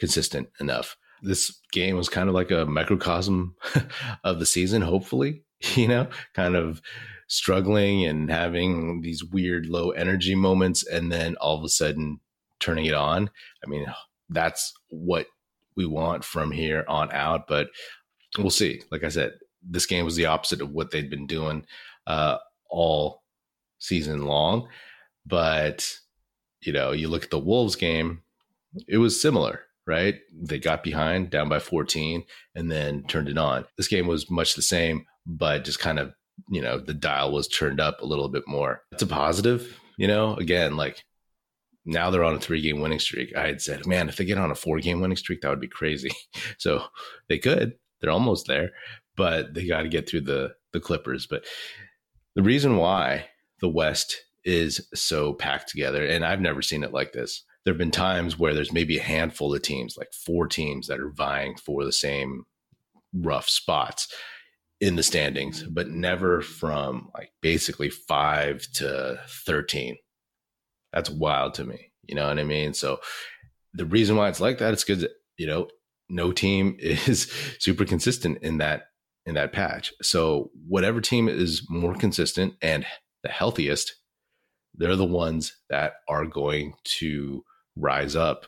consistent 0.00 0.48
enough? 0.58 0.96
This 1.22 1.58
game 1.70 1.96
was 1.96 2.08
kind 2.08 2.28
of 2.28 2.34
like 2.34 2.50
a 2.50 2.66
microcosm 2.66 3.54
of 4.24 4.38
the 4.38 4.46
season, 4.46 4.82
hopefully, 4.82 5.44
you 5.74 5.88
know, 5.88 6.08
kind 6.34 6.56
of 6.56 6.82
struggling 7.28 8.04
and 8.04 8.30
having 8.30 9.00
these 9.00 9.24
weird 9.24 9.66
low 9.66 9.90
energy 9.90 10.34
moments. 10.34 10.86
And 10.86 11.10
then 11.10 11.36
all 11.36 11.56
of 11.56 11.64
a 11.64 11.68
sudden 11.68 12.20
turning 12.60 12.86
it 12.86 12.94
on. 12.94 13.30
I 13.64 13.68
mean, 13.68 13.86
that's 14.28 14.74
what 14.88 15.26
we 15.76 15.86
want 15.86 16.24
from 16.24 16.50
here 16.50 16.84
on 16.88 17.10
out. 17.12 17.46
But 17.46 17.68
we'll 18.38 18.50
see. 18.50 18.82
Like 18.90 19.04
I 19.04 19.08
said, 19.08 19.38
this 19.62 19.86
game 19.86 20.04
was 20.04 20.16
the 20.16 20.26
opposite 20.26 20.60
of 20.60 20.70
what 20.70 20.90
they'd 20.90 21.10
been 21.10 21.26
doing 21.26 21.66
uh, 22.06 22.38
all 22.68 23.22
season 23.78 24.26
long. 24.26 24.68
But 25.24 25.98
you 26.60 26.72
know, 26.72 26.92
you 26.92 27.08
look 27.08 27.24
at 27.24 27.30
the 27.30 27.38
Wolves 27.38 27.76
game, 27.76 28.22
it 28.86 28.98
was 28.98 29.20
similar, 29.20 29.62
right? 29.86 30.16
They 30.32 30.58
got 30.58 30.82
behind, 30.82 31.30
down 31.30 31.48
by 31.48 31.58
14, 31.58 32.24
and 32.54 32.70
then 32.70 33.04
turned 33.04 33.28
it 33.28 33.38
on. 33.38 33.64
This 33.76 33.88
game 33.88 34.06
was 34.06 34.30
much 34.30 34.54
the 34.54 34.62
same, 34.62 35.06
but 35.26 35.64
just 35.64 35.80
kind 35.80 35.98
of, 35.98 36.12
you 36.48 36.62
know, 36.62 36.78
the 36.78 36.94
dial 36.94 37.32
was 37.32 37.48
turned 37.48 37.80
up 37.80 38.00
a 38.00 38.06
little 38.06 38.28
bit 38.28 38.44
more. 38.46 38.82
It's 38.92 39.02
a 39.02 39.06
positive, 39.06 39.78
you 39.96 40.06
know, 40.06 40.34
again, 40.36 40.76
like 40.76 41.04
now 41.84 42.10
they're 42.10 42.24
on 42.24 42.34
a 42.34 42.40
three 42.40 42.60
game 42.60 42.80
winning 42.80 43.00
streak. 43.00 43.34
I 43.36 43.46
had 43.46 43.60
said, 43.60 43.86
man, 43.86 44.08
if 44.08 44.16
they 44.16 44.24
get 44.24 44.38
on 44.38 44.50
a 44.50 44.56
four 44.56 44.78
game 44.78 45.00
winning 45.00 45.16
streak, 45.16 45.40
that 45.40 45.50
would 45.50 45.60
be 45.60 45.68
crazy. 45.68 46.10
So 46.58 46.84
they 47.28 47.38
could. 47.38 47.74
They're 48.00 48.10
almost 48.10 48.46
there, 48.46 48.70
but 49.16 49.52
they 49.52 49.66
got 49.66 49.82
to 49.82 49.88
get 49.88 50.08
through 50.08 50.22
the 50.22 50.54
the 50.72 50.80
Clippers. 50.80 51.26
But 51.26 51.44
the 52.34 52.42
reason 52.42 52.76
why 52.76 53.26
the 53.60 53.68
West 53.68 54.22
is 54.44 54.88
so 54.94 55.32
packed 55.32 55.68
together, 55.68 56.04
and 56.04 56.24
I've 56.24 56.40
never 56.40 56.62
seen 56.62 56.84
it 56.84 56.92
like 56.92 57.12
this. 57.12 57.44
There 57.64 57.72
have 57.72 57.78
been 57.78 57.90
times 57.90 58.38
where 58.38 58.54
there's 58.54 58.72
maybe 58.72 58.98
a 58.98 59.02
handful 59.02 59.54
of 59.54 59.62
teams, 59.62 59.96
like 59.96 60.12
four 60.12 60.48
teams, 60.48 60.88
that 60.88 61.00
are 61.00 61.12
vying 61.12 61.56
for 61.56 61.84
the 61.84 61.92
same 61.92 62.44
rough 63.14 63.48
spots 63.48 64.12
in 64.80 64.96
the 64.96 65.02
standings, 65.02 65.62
mm-hmm. 65.62 65.74
but 65.74 65.88
never 65.88 66.40
from 66.40 67.10
like 67.14 67.30
basically 67.40 67.88
five 67.88 68.66
to 68.74 69.20
13 69.46 69.96
that's 70.92 71.10
wild 71.10 71.54
to 71.54 71.64
me. 71.64 71.92
You 72.04 72.14
know 72.14 72.28
what 72.28 72.38
I 72.38 72.44
mean? 72.44 72.74
So 72.74 73.00
the 73.74 73.86
reason 73.86 74.16
why 74.16 74.28
it's 74.28 74.40
like 74.40 74.58
that 74.58 74.74
is 74.74 74.84
because 74.84 75.06
you 75.38 75.46
know 75.46 75.68
no 76.08 76.32
team 76.32 76.76
is 76.80 77.32
super 77.58 77.84
consistent 77.84 78.38
in 78.42 78.58
that 78.58 78.84
in 79.24 79.34
that 79.34 79.52
patch. 79.52 79.92
So 80.02 80.50
whatever 80.66 81.00
team 81.00 81.28
is 81.28 81.66
more 81.70 81.94
consistent 81.94 82.54
and 82.60 82.84
the 83.22 83.28
healthiest, 83.28 83.94
they're 84.74 84.96
the 84.96 85.04
ones 85.04 85.56
that 85.70 85.94
are 86.08 86.26
going 86.26 86.74
to 86.98 87.44
rise 87.76 88.16
up. 88.16 88.46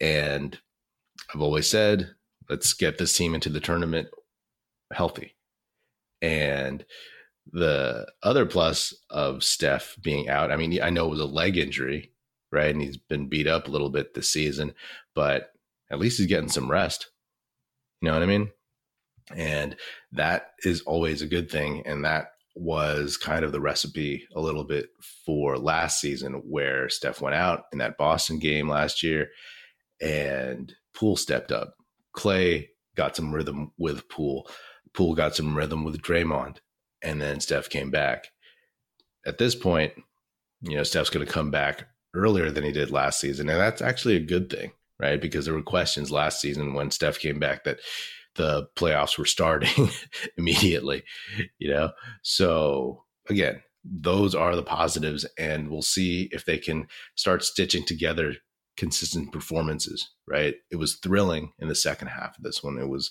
And 0.00 0.58
I've 1.34 1.40
always 1.42 1.68
said, 1.68 2.10
let's 2.48 2.72
get 2.72 2.98
this 2.98 3.16
team 3.16 3.34
into 3.34 3.48
the 3.48 3.60
tournament 3.60 4.08
healthy. 4.92 5.36
And 6.22 6.84
the 7.52 8.06
other 8.22 8.46
plus 8.46 8.94
of 9.10 9.44
Steph 9.44 9.96
being 10.02 10.28
out, 10.28 10.50
I 10.50 10.56
mean, 10.56 10.80
I 10.82 10.90
know 10.90 11.06
it 11.06 11.10
was 11.10 11.20
a 11.20 11.26
leg 11.26 11.56
injury, 11.56 12.12
right? 12.52 12.70
And 12.70 12.82
he's 12.82 12.96
been 12.96 13.28
beat 13.28 13.46
up 13.46 13.68
a 13.68 13.70
little 13.70 13.90
bit 13.90 14.14
this 14.14 14.30
season, 14.30 14.74
but 15.14 15.52
at 15.90 15.98
least 15.98 16.18
he's 16.18 16.26
getting 16.26 16.48
some 16.48 16.70
rest. 16.70 17.10
You 18.00 18.08
know 18.08 18.14
what 18.14 18.22
I 18.22 18.26
mean? 18.26 18.50
And 19.34 19.76
that 20.12 20.52
is 20.64 20.82
always 20.82 21.22
a 21.22 21.26
good 21.26 21.50
thing. 21.50 21.82
And 21.86 22.04
that 22.04 22.32
was 22.58 23.16
kind 23.16 23.44
of 23.44 23.52
the 23.52 23.60
recipe 23.60 24.26
a 24.34 24.40
little 24.40 24.64
bit 24.64 24.90
for 25.24 25.56
last 25.58 26.00
season, 26.00 26.34
where 26.34 26.88
Steph 26.88 27.20
went 27.20 27.36
out 27.36 27.64
in 27.72 27.78
that 27.78 27.98
Boston 27.98 28.38
game 28.38 28.68
last 28.68 29.02
year 29.02 29.28
and 30.00 30.74
Poole 30.94 31.16
stepped 31.16 31.52
up. 31.52 31.74
Clay 32.12 32.70
got 32.96 33.14
some 33.14 33.32
rhythm 33.32 33.72
with 33.78 34.08
Poole. 34.08 34.48
Poole 34.92 35.14
got 35.14 35.36
some 35.36 35.56
rhythm 35.56 35.84
with 35.84 36.02
Draymond 36.02 36.58
and 37.02 37.20
then 37.20 37.40
Steph 37.40 37.68
came 37.68 37.90
back. 37.90 38.28
At 39.26 39.38
this 39.38 39.54
point, 39.54 39.92
you 40.62 40.76
know, 40.76 40.82
Steph's 40.82 41.10
going 41.10 41.24
to 41.24 41.32
come 41.32 41.50
back 41.50 41.88
earlier 42.14 42.50
than 42.50 42.64
he 42.64 42.72
did 42.72 42.90
last 42.90 43.20
season. 43.20 43.48
And 43.48 43.60
that's 43.60 43.82
actually 43.82 44.16
a 44.16 44.20
good 44.20 44.50
thing, 44.50 44.72
right? 44.98 45.20
Because 45.20 45.44
there 45.44 45.54
were 45.54 45.62
questions 45.62 46.10
last 46.10 46.40
season 46.40 46.74
when 46.74 46.90
Steph 46.90 47.20
came 47.20 47.38
back 47.38 47.64
that 47.64 47.78
the 48.38 48.68
playoffs 48.76 49.18
were 49.18 49.26
starting 49.26 49.90
immediately, 50.38 51.02
you 51.58 51.68
know? 51.68 51.90
So 52.22 53.04
again, 53.28 53.62
those 53.84 54.34
are 54.34 54.56
the 54.56 54.62
positives, 54.62 55.26
and 55.38 55.68
we'll 55.68 55.82
see 55.82 56.28
if 56.32 56.44
they 56.44 56.56
can 56.56 56.86
start 57.16 57.44
stitching 57.44 57.84
together 57.84 58.34
consistent 58.76 59.32
performances, 59.32 60.08
right? 60.26 60.54
It 60.70 60.76
was 60.76 60.96
thrilling 60.96 61.52
in 61.58 61.68
the 61.68 61.74
second 61.74 62.08
half 62.08 62.38
of 62.38 62.44
this 62.44 62.62
one. 62.62 62.78
It 62.78 62.88
was, 62.88 63.10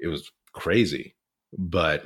it 0.00 0.08
was 0.08 0.30
crazy, 0.52 1.14
but 1.56 2.04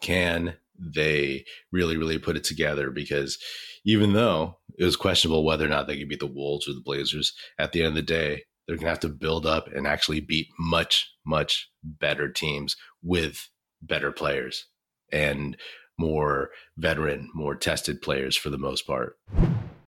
can 0.00 0.56
they 0.76 1.44
really, 1.70 1.96
really 1.96 2.18
put 2.18 2.36
it 2.36 2.44
together? 2.44 2.90
Because 2.90 3.38
even 3.84 4.12
though 4.12 4.58
it 4.76 4.84
was 4.84 4.96
questionable 4.96 5.44
whether 5.44 5.64
or 5.64 5.68
not 5.68 5.86
they 5.86 5.98
could 5.98 6.08
beat 6.08 6.20
the 6.20 6.26
Wolves 6.26 6.68
or 6.68 6.72
the 6.72 6.80
Blazers, 6.80 7.32
at 7.58 7.72
the 7.72 7.80
end 7.80 7.90
of 7.90 7.94
the 7.94 8.02
day, 8.02 8.42
they're 8.66 8.76
going 8.76 8.86
to 8.86 8.90
have 8.90 9.00
to 9.00 9.08
build 9.08 9.46
up 9.46 9.68
and 9.72 9.86
actually 9.86 10.20
beat 10.20 10.48
much, 10.58 11.12
much 11.26 11.70
better 11.82 12.28
teams 12.28 12.76
with 13.02 13.48
better 13.82 14.12
players 14.12 14.66
and 15.12 15.56
more 15.98 16.50
veteran, 16.76 17.30
more 17.34 17.54
tested 17.54 18.02
players 18.02 18.36
for 18.36 18.50
the 18.50 18.58
most 18.58 18.86
part. 18.86 19.16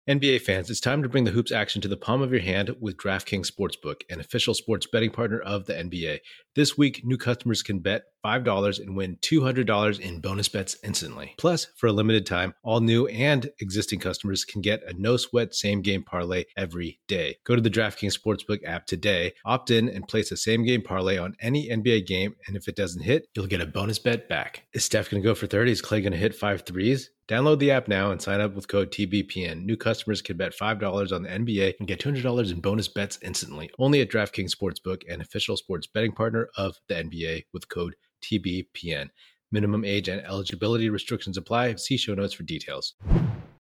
NBA 0.09 0.41
fans, 0.41 0.71
it's 0.71 0.79
time 0.79 1.03
to 1.03 1.09
bring 1.09 1.25
the 1.25 1.31
hoops 1.31 1.51
action 1.51 1.83
to 1.83 1.88
the 1.88 1.97
palm 1.97 2.23
of 2.23 2.31
your 2.31 2.41
hand 2.41 2.75
with 2.79 2.97
DraftKings 2.97 3.51
Sportsbook, 3.51 4.01
an 4.09 4.19
official 4.19 4.55
sports 4.55 4.88
betting 4.91 5.11
partner 5.11 5.39
of 5.39 5.67
the 5.67 5.73
NBA. 5.73 6.19
This 6.55 6.75
week, 6.75 7.01
new 7.03 7.17
customers 7.17 7.61
can 7.61 7.77
bet 7.77 8.05
$5 8.25 8.79
and 8.79 8.95
win 8.95 9.17
$200 9.21 9.99
in 9.99 10.19
bonus 10.19 10.49
bets 10.49 10.77
instantly. 10.83 11.35
Plus, 11.38 11.67
for 11.77 11.88
a 11.88 11.91
limited 11.91 12.25
time, 12.25 12.53
all 12.63 12.81
new 12.81 13.07
and 13.07 13.49
existing 13.59 13.99
customers 13.99 14.45
can 14.45 14.61
get 14.61 14.83
a 14.83 14.93
no 14.93 15.17
sweat 15.17 15.53
same 15.53 15.81
game 15.81 16.03
parlay 16.03 16.45
every 16.57 16.99
day. 17.07 17.38
Go 17.45 17.55
to 17.55 17.61
the 17.61 17.69
DraftKings 17.69 18.17
Sportsbook 18.17 18.59
app 18.65 18.85
today, 18.85 19.33
opt 19.45 19.71
in, 19.71 19.89
and 19.89 20.07
place 20.07 20.31
a 20.31 20.38
same 20.38 20.65
game 20.65 20.81
parlay 20.81 21.17
on 21.17 21.35
any 21.41 21.69
NBA 21.69 22.05
game. 22.05 22.35
And 22.47 22.55
if 22.55 22.67
it 22.67 22.75
doesn't 22.75 23.03
hit, 23.03 23.27
you'll 23.35 23.47
get 23.47 23.61
a 23.61 23.65
bonus 23.65 23.99
bet 23.99 24.29
back. 24.29 24.63
Is 24.73 24.85
Steph 24.85 25.09
going 25.09 25.21
to 25.21 25.27
go 25.27 25.35
for 25.35 25.47
30? 25.47 25.71
Is 25.71 25.81
Clay 25.81 26.01
going 26.01 26.11
to 26.11 26.17
hit 26.17 26.35
five 26.35 26.61
threes? 26.61 27.09
Download 27.29 27.59
the 27.59 27.69
app 27.69 27.88
now 27.88 28.09
and 28.09 28.19
sign 28.19 28.41
up 28.41 28.55
with 28.55 28.67
code 28.67 28.91
TBPN. 28.91 29.63
New 29.63 29.77
customers 29.77 30.19
can 30.19 30.35
bet 30.35 30.51
$5 30.51 31.15
on 31.15 31.21
the 31.21 31.29
NBA 31.29 31.75
and 31.77 31.88
get 31.88 31.99
$200 31.99 32.51
in 32.51 32.59
bonus 32.59 32.88
bets 32.88 33.19
instantly. 33.21 33.69
Only 33.77 34.01
at 34.01 34.09
DraftKings 34.09 34.49
Sportsbook, 34.49 35.03
an 35.07 35.21
official 35.21 35.55
sports 35.55 35.85
betting 35.85 36.11
partner 36.11 36.49
of 36.57 36.75
the 36.88 36.95
NBA 36.95 37.43
with 37.53 37.69
code 37.69 37.93
TBPN. 38.21 39.09
Minimum 39.51 39.83
age 39.83 40.07
and 40.07 40.21
eligibility 40.25 40.89
restrictions 40.89 41.38
apply. 41.38 41.75
See 41.75 41.97
show 41.97 42.13
notes 42.13 42.33
for 42.33 42.43
details. 42.43 42.93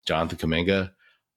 Jonathan 0.06 0.38
Kuminga, 0.38 0.90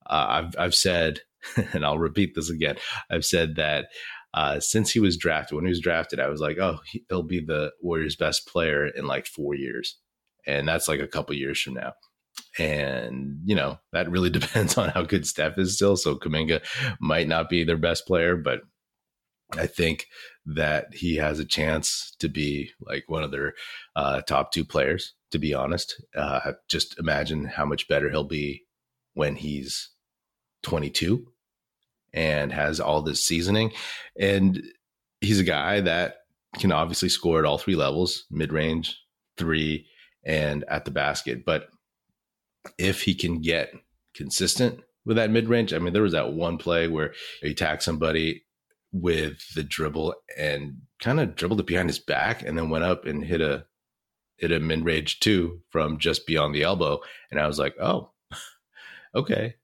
uh, 0.07 0.25
I've, 0.27 0.55
I've 0.57 0.75
said, 0.75 1.19
and 1.73 1.85
I'll 1.85 1.99
repeat 1.99 2.33
this 2.35 2.49
again, 2.49 2.77
I've 3.09 3.25
said 3.25 3.55
that 3.55 3.87
uh, 4.33 4.59
since 4.59 4.91
he 4.91 4.99
was 4.99 5.17
drafted, 5.17 5.55
when 5.55 5.65
he 5.65 5.69
was 5.69 5.79
drafted, 5.79 6.19
I 6.19 6.29
was 6.29 6.41
like, 6.41 6.57
oh, 6.59 6.79
he'll 7.09 7.23
be 7.23 7.39
the 7.39 7.71
Warriors' 7.81 8.15
best 8.15 8.47
player 8.47 8.87
in 8.87 9.07
like 9.07 9.25
four 9.25 9.55
years. 9.55 9.97
And 10.45 10.67
that's 10.67 10.87
like 10.87 10.99
a 10.99 11.07
couple 11.07 11.35
years 11.35 11.59
from 11.59 11.75
now. 11.75 11.93
And, 12.57 13.39
you 13.45 13.55
know, 13.55 13.79
that 13.91 14.09
really 14.09 14.29
depends 14.29 14.77
on 14.77 14.89
how 14.89 15.01
good 15.01 15.25
Steph 15.25 15.57
is 15.57 15.75
still. 15.75 15.95
So 15.95 16.15
Kuminga 16.15 16.61
might 16.99 17.27
not 17.27 17.49
be 17.49 17.63
their 17.63 17.77
best 17.77 18.05
player, 18.05 18.35
but 18.35 18.61
I 19.57 19.67
think 19.67 20.07
that 20.45 20.93
he 20.93 21.15
has 21.15 21.39
a 21.39 21.45
chance 21.45 22.15
to 22.19 22.27
be 22.27 22.71
like 22.81 23.05
one 23.07 23.23
of 23.23 23.31
their 23.31 23.53
uh, 23.95 24.21
top 24.21 24.51
two 24.51 24.63
players, 24.63 25.13
to 25.31 25.39
be 25.39 25.53
honest. 25.53 26.01
Uh, 26.15 26.53
just 26.67 26.99
imagine 26.99 27.45
how 27.45 27.65
much 27.65 27.87
better 27.87 28.09
he'll 28.09 28.23
be 28.23 28.63
when 29.13 29.35
he's 29.35 29.89
22 30.63 31.27
and 32.13 32.51
has 32.51 32.79
all 32.79 33.01
this 33.01 33.23
seasoning. 33.23 33.71
And 34.19 34.61
he's 35.21 35.39
a 35.39 35.43
guy 35.43 35.81
that 35.81 36.17
can 36.59 36.71
obviously 36.71 37.09
score 37.09 37.39
at 37.39 37.45
all 37.45 37.57
three 37.57 37.75
levels 37.75 38.25
mid 38.31 38.51
range, 38.51 38.97
three, 39.37 39.87
and 40.23 40.63
at 40.67 40.85
the 40.85 40.91
basket. 40.91 41.45
But 41.45 41.69
if 42.77 43.03
he 43.03 43.13
can 43.15 43.41
get 43.41 43.73
consistent 44.15 44.81
with 45.05 45.17
that 45.17 45.31
mid 45.31 45.47
range, 45.47 45.73
I 45.73 45.79
mean, 45.79 45.93
there 45.93 46.03
was 46.03 46.13
that 46.13 46.33
one 46.33 46.57
play 46.57 46.87
where 46.87 47.13
he 47.41 47.53
tagged 47.53 47.83
somebody 47.83 48.43
with 48.91 49.53
the 49.53 49.63
dribble 49.63 50.15
and 50.37 50.77
kind 50.99 51.19
of 51.19 51.35
dribbled 51.35 51.59
it 51.59 51.67
behind 51.67 51.89
his 51.89 51.99
back 51.99 52.41
and 52.41 52.57
then 52.57 52.69
went 52.69 52.83
up 52.83 53.05
and 53.05 53.23
hit 53.23 53.41
a 53.41 53.65
hit 54.37 54.51
a 54.51 54.59
mid 54.59 54.85
range 54.85 55.19
two 55.19 55.61
from 55.69 55.97
just 55.97 56.25
beyond 56.25 56.55
the 56.55 56.63
elbow. 56.63 56.99
And 57.29 57.39
I 57.39 57.47
was 57.47 57.59
like, 57.59 57.75
oh, 57.79 58.11
okay. 59.15 59.55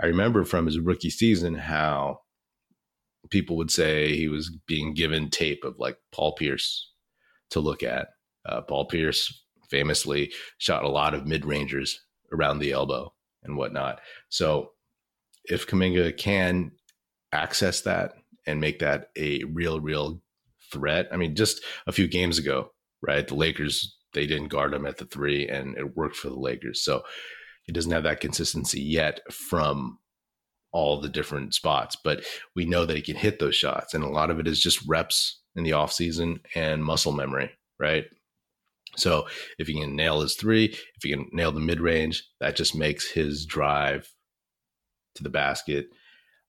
I 0.00 0.06
remember 0.06 0.44
from 0.44 0.66
his 0.66 0.78
rookie 0.78 1.10
season 1.10 1.54
how 1.54 2.20
people 3.30 3.56
would 3.56 3.70
say 3.70 4.14
he 4.14 4.28
was 4.28 4.50
being 4.66 4.94
given 4.94 5.30
tape 5.30 5.64
of 5.64 5.78
like 5.78 5.98
Paul 6.12 6.34
Pierce 6.34 6.92
to 7.50 7.60
look 7.60 7.82
at. 7.82 8.08
Uh, 8.44 8.60
Paul 8.60 8.86
Pierce 8.86 9.42
famously 9.70 10.32
shot 10.58 10.84
a 10.84 10.88
lot 10.88 11.14
of 11.14 11.26
mid 11.26 11.44
rangers 11.44 12.00
around 12.32 12.58
the 12.58 12.72
elbow 12.72 13.12
and 13.42 13.56
whatnot. 13.56 14.00
So 14.28 14.72
if 15.44 15.66
Kuminga 15.66 16.16
can 16.16 16.72
access 17.32 17.80
that 17.82 18.14
and 18.46 18.60
make 18.60 18.78
that 18.80 19.08
a 19.16 19.44
real, 19.44 19.80
real 19.80 20.20
threat, 20.72 21.08
I 21.12 21.16
mean, 21.16 21.34
just 21.34 21.62
a 21.86 21.92
few 21.92 22.08
games 22.08 22.38
ago, 22.38 22.70
right? 23.02 23.26
The 23.26 23.34
Lakers, 23.34 23.96
they 24.12 24.26
didn't 24.26 24.48
guard 24.48 24.74
him 24.74 24.86
at 24.86 24.98
the 24.98 25.04
three 25.04 25.48
and 25.48 25.76
it 25.76 25.96
worked 25.96 26.16
for 26.16 26.28
the 26.28 26.38
Lakers. 26.38 26.82
So 26.82 27.02
he 27.64 27.72
doesn't 27.72 27.92
have 27.92 28.04
that 28.04 28.20
consistency 28.20 28.80
yet 28.80 29.20
from 29.32 29.98
all 30.72 31.00
the 31.00 31.08
different 31.08 31.54
spots, 31.54 31.96
but 32.02 32.24
we 32.54 32.64
know 32.64 32.84
that 32.84 32.96
he 32.96 33.02
can 33.02 33.16
hit 33.16 33.38
those 33.38 33.56
shots. 33.56 33.94
And 33.94 34.04
a 34.04 34.08
lot 34.08 34.30
of 34.30 34.38
it 34.38 34.46
is 34.46 34.60
just 34.60 34.86
reps 34.86 35.40
in 35.54 35.64
the 35.64 35.70
offseason 35.70 36.40
and 36.54 36.84
muscle 36.84 37.12
memory, 37.12 37.50
right? 37.80 38.04
So 38.96 39.26
if 39.58 39.68
he 39.68 39.80
can 39.80 39.96
nail 39.96 40.20
his 40.20 40.36
three, 40.36 40.66
if 40.66 41.02
he 41.02 41.10
can 41.10 41.28
nail 41.32 41.52
the 41.52 41.60
mid 41.60 41.80
range, 41.80 42.24
that 42.40 42.56
just 42.56 42.74
makes 42.74 43.10
his 43.10 43.46
drive 43.46 44.08
to 45.16 45.22
the 45.22 45.30
basket 45.30 45.86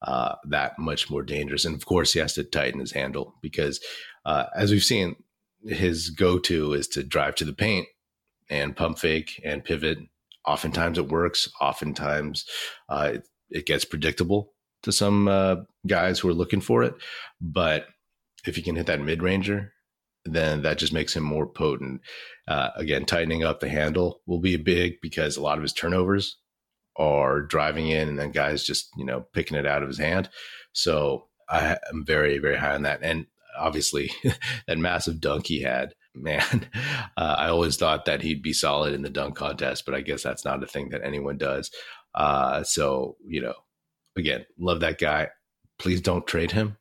uh, 0.01 0.35
that 0.49 0.77
much 0.77 1.09
more 1.09 1.23
dangerous. 1.23 1.65
And 1.65 1.75
of 1.75 1.85
course, 1.85 2.13
he 2.13 2.19
has 2.19 2.33
to 2.33 2.43
tighten 2.43 2.79
his 2.79 2.91
handle 2.91 3.35
because, 3.41 3.79
uh, 4.25 4.45
as 4.55 4.71
we've 4.71 4.83
seen, 4.83 5.15
his 5.65 6.09
go 6.09 6.37
to 6.39 6.73
is 6.73 6.87
to 6.89 7.03
drive 7.03 7.35
to 7.35 7.45
the 7.45 7.53
paint 7.53 7.87
and 8.49 8.75
pump 8.75 8.99
fake 8.99 9.41
and 9.43 9.63
pivot. 9.63 9.99
Oftentimes 10.45 10.97
it 10.97 11.09
works. 11.09 11.49
Oftentimes 11.59 12.45
uh, 12.89 13.11
it, 13.15 13.27
it, 13.49 13.65
gets 13.65 13.83
predictable 13.83 14.53
to 14.83 14.91
some 14.91 15.27
uh, 15.27 15.57
guys 15.85 16.19
who 16.19 16.29
are 16.29 16.33
looking 16.33 16.61
for 16.61 16.83
it. 16.83 16.93
But 17.41 17.87
if 18.45 18.57
you 18.57 18.63
can 18.63 18.75
hit 18.75 18.85
that 18.85 19.01
mid 19.01 19.21
ranger, 19.21 19.73
then 20.23 20.61
that 20.61 20.77
just 20.77 20.93
makes 20.93 21.15
him 21.15 21.23
more 21.23 21.47
potent. 21.47 22.01
Uh, 22.47 22.69
again, 22.75 23.05
tightening 23.05 23.43
up 23.43 23.59
the 23.59 23.69
handle 23.69 24.21
will 24.25 24.39
be 24.39 24.55
big 24.55 25.01
because 25.01 25.35
a 25.35 25.41
lot 25.41 25.57
of 25.57 25.63
his 25.63 25.73
turnovers 25.73 26.37
are 26.97 27.41
driving 27.41 27.89
in 27.89 28.09
and 28.09 28.19
then 28.19 28.31
guys 28.31 28.63
just, 28.63 28.89
you 28.97 29.05
know, 29.05 29.25
picking 29.33 29.57
it 29.57 29.65
out 29.65 29.83
of 29.83 29.89
his 29.89 29.97
hand. 29.99 30.29
So 30.73 31.27
I 31.49 31.77
am 31.89 32.05
very, 32.05 32.39
very 32.39 32.57
high 32.57 32.75
on 32.75 32.83
that. 32.83 32.99
And 33.01 33.27
obviously, 33.57 34.11
that 34.67 34.77
massive 34.77 35.19
dunk 35.19 35.47
he 35.47 35.61
had, 35.61 35.93
man, 36.15 36.67
uh, 37.17 37.35
I 37.37 37.49
always 37.49 37.77
thought 37.77 38.05
that 38.05 38.21
he'd 38.21 38.41
be 38.41 38.53
solid 38.53 38.93
in 38.93 39.01
the 39.01 39.09
dunk 39.09 39.35
contest, 39.35 39.85
but 39.85 39.95
I 39.95 40.01
guess 40.01 40.23
that's 40.23 40.45
not 40.45 40.63
a 40.63 40.67
thing 40.67 40.89
that 40.89 41.03
anyone 41.03 41.37
does. 41.37 41.71
Uh, 42.15 42.63
so, 42.63 43.17
you 43.27 43.41
know, 43.41 43.53
again, 44.17 44.45
love 44.57 44.79
that 44.79 44.97
guy. 44.97 45.29
Please 45.77 46.01
don't 46.01 46.25
trade 46.25 46.51
him. 46.51 46.77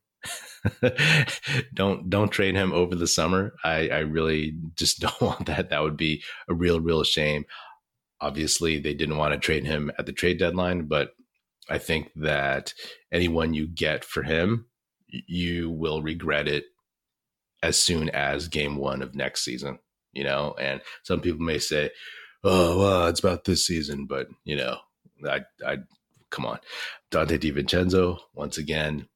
don't 1.75 2.11
don't 2.11 2.31
trade 2.31 2.55
him 2.55 2.73
over 2.73 2.95
the 2.95 3.07
summer. 3.07 3.55
I, 3.63 3.89
I 3.89 3.99
really 3.99 4.57
just 4.75 4.99
don't 5.01 5.21
want 5.21 5.47
that. 5.47 5.71
That 5.71 5.83
would 5.83 5.97
be 5.97 6.23
a 6.49 6.55
real, 6.55 6.81
real 6.81 7.05
shame. 7.05 7.45
Obviously, 8.21 8.79
they 8.79 8.95
didn't 8.95 9.19
want 9.19 9.35
to 9.35 9.39
trade 9.39 9.67
him 9.67 9.91
at 9.99 10.07
the 10.07 10.13
trade 10.13 10.39
deadline, 10.39 10.87
but 10.87 11.11
I 11.69 11.79
think 11.79 12.13
that 12.17 12.73
anyone 13.13 13.55
you 13.55 13.67
get 13.67 14.05
for 14.05 14.23
him, 14.23 14.67
you 15.09 15.71
will 15.71 16.03
regret 16.03 16.49
it 16.49 16.65
as 17.63 17.79
soon 17.79 18.09
as 18.11 18.49
game 18.49 18.77
one 18.77 19.03
of 19.03 19.15
next 19.15 19.45
season. 19.45 19.79
You 20.13 20.25
know, 20.25 20.55
and 20.59 20.81
some 21.03 21.21
people 21.21 21.41
may 21.45 21.59
say, 21.59 21.91
"Oh, 22.43 22.79
well, 22.79 23.07
it's 23.09 23.21
about 23.21 23.45
this 23.45 23.67
season," 23.67 24.07
but 24.07 24.29
you 24.45 24.57
know, 24.57 24.79
I, 25.29 25.43
I 25.67 25.79
come 26.31 26.47
on, 26.47 26.59
Donte 27.11 27.39
DiVincenzo 27.39 28.19
once 28.35 28.57
again. 28.57 29.09